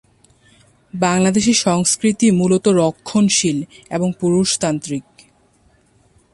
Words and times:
বাংলাদেশী 0.93 1.53
সংস্কৃতি 1.53 2.27
মূলত 2.31 2.65
রক্ষণশীল 2.67 3.57
এবং 3.89 4.07
পুরুষতান্ত্রিক। 4.19 5.05